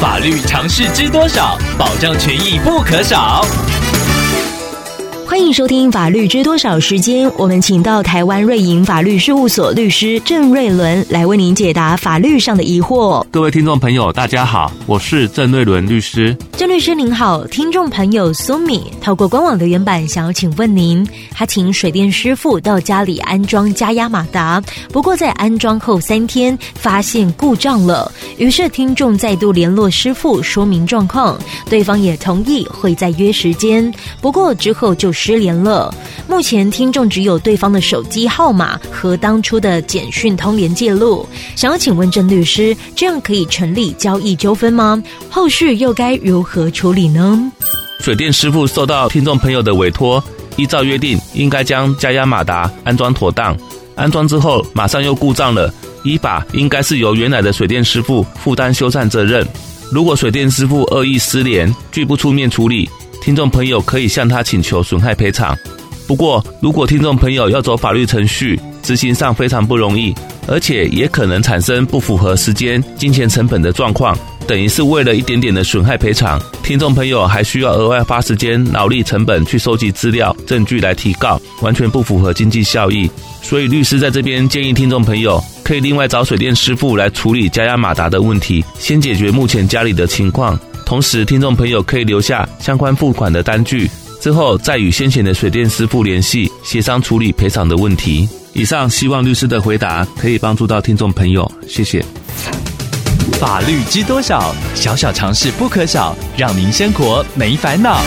[0.00, 1.58] 法律常识知多少？
[1.76, 3.44] 保障权益不可少。
[5.28, 13.22] 欢迎收听《法律知多少》时间，我们请到台湾瑞银法律事务所律师郑瑞伦来为您解答法律上的疑惑。
[13.30, 16.34] 各位听众朋友，大家好，我是郑瑞伦律师。
[16.56, 31.38] 郑律师您好，听众朋友苏米透过官网留言板想要请问您，他请水电师傅到家里安装加压马达，不过在安装后三天发现故障了，于是听众再度联络师傅说明状况，
[31.68, 33.92] 对方也同意会再约时间，
[34.22, 35.92] 不过之后就失联了。
[36.28, 45.02] 目前听众只有对方的手机号码和当初的简讯通联记录，想要请问郑律师，这样可以成立交易纠纷吗？
[45.28, 47.50] 后续又该如何处理呢？
[47.98, 50.22] 水电师傅受到听众朋友的委托，
[50.54, 53.56] 依照约定应该将加压马达安装妥当。
[53.96, 55.72] 安装之后马上又故障了，
[56.04, 59.44] 依法应该是由原来的水电师傅负担修缮责任。
[59.90, 62.88] 如果水电师傅恶意失联，拒不出面处理。
[63.20, 65.56] 听众朋友可以向他请求损害赔偿，
[66.06, 70.14] 不过如果听众朋友要走法律程序，执行上非常不容易，
[70.46, 74.16] 而且也可能产生不符合时间、金钱成本的状况，
[74.46, 83.10] 等于是为了一点点的损害赔偿，听众朋友还需要额外花时间、脑力成本去收集资料、证据来提告，完全不符合经济效益。
[83.42, 90.58] 所以律师在这边建议听众朋友可以另外找水电师傅来处理加压马达的问题，先解决目前家里的情况。
[90.88, 93.90] 同时，听众朋友可以留下相关付款的单据，
[94.22, 98.26] 之后再与先前的水电师傅联系，协商处理赔偿的问题。
[98.54, 102.02] 以上希望律师的回答可以帮助到听众朋友，谢谢。
[103.38, 104.54] 法律知多少？
[104.74, 108.00] 小小常识不可少，让您生活没烦恼。